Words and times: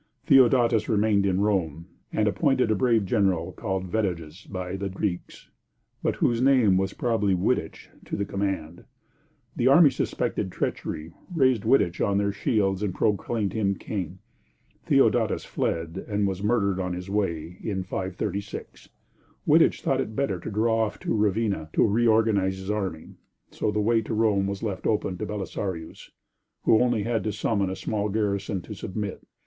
Theodatus 0.25 0.89
remained 0.89 1.27
in 1.27 1.41
Rome, 1.41 1.85
and 2.11 2.27
appointed 2.27 2.71
a 2.71 2.75
brave 2.75 3.05
general 3.05 3.51
called 3.51 3.85
Vetiges 3.85 4.47
by 4.49 4.75
the 4.75 4.89
Greeks, 4.89 5.51
but 6.01 6.15
whose 6.15 6.41
name 6.41 6.75
was 6.75 6.91
probably 6.93 7.35
Wittich, 7.35 7.87
to 8.05 8.15
the 8.15 8.25
command. 8.25 8.85
The 9.55 9.67
army 9.67 9.91
suspected 9.91 10.51
treachery, 10.51 11.13
raised 11.31 11.65
Wittich 11.65 12.01
on 12.01 12.17
their 12.17 12.31
shields 12.31 12.81
and 12.81 12.95
proclaimed 12.95 13.53
him 13.53 13.75
king. 13.75 14.17
Theodatus 14.87 15.45
fled, 15.45 16.03
and 16.07 16.25
was 16.25 16.41
murdered 16.41 16.79
on 16.79 16.93
his 16.93 17.07
way, 17.07 17.59
in 17.61 17.83
536. 17.83 18.89
Wittich 19.47 19.83
thought 19.83 20.01
it 20.01 20.15
better 20.15 20.39
to 20.39 20.49
draw 20.49 20.83
off 20.83 20.97
to 21.01 21.13
Ravenna 21.15 21.69
to 21.73 21.85
reorganize 21.85 22.57
his 22.57 22.71
army, 22.71 23.17
so 23.51 23.69
the 23.69 23.79
way 23.81 24.01
to 24.01 24.15
Rome 24.15 24.47
was 24.47 24.63
left 24.63 24.87
open 24.87 25.19
to 25.19 25.27
Belisarius, 25.27 26.09
who 26.63 26.79
had 26.79 26.83
only 26.85 27.03
to 27.03 27.31
summon 27.31 27.69
a 27.69 27.75
small 27.75 28.09
garrison 28.09 28.61
to 28.63 28.73
submit. 28.73 29.23